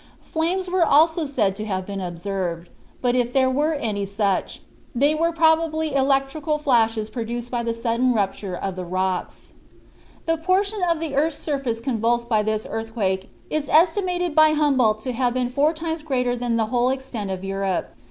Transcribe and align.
Flames 0.23 0.67
were 0.67 0.83
also 0.83 1.25
said 1.25 1.55
to 1.55 1.65
have 1.65 1.85
been 1.85 2.01
observed: 2.01 2.69
but 3.03 3.15
if 3.15 3.33
there 3.33 3.51
were 3.51 3.75
any 3.75 4.03
such, 4.03 4.59
they 4.95 5.13
were 5.13 5.31
probably 5.31 5.93
electrical 5.93 6.57
flashes 6.57 7.07
produced 7.07 7.51
by 7.51 7.61
the 7.61 7.71
sudden 7.75 8.11
rupture 8.11 8.55
of 8.55 8.75
the 8.75 8.83
rocks. 8.83 9.53
The 10.25 10.37
portion 10.37 10.81
of 10.89 10.99
the 10.99 11.13
earth's 11.15 11.37
surface 11.37 11.79
convulsed 11.79 12.27
by 12.27 12.41
this 12.41 12.65
earthquake 12.67 13.29
is 13.51 13.69
estimated 13.69 14.33
by 14.33 14.53
Humboldt 14.53 14.97
to 15.03 15.11
have 15.13 15.35
been 15.35 15.49
four 15.51 15.71
times 15.71 16.01
greater 16.01 16.35
than 16.35 16.55
the 16.55 16.65
whole 16.73 16.89
extent 16.89 17.29
of 17.29 17.43
Europe. 17.43 17.91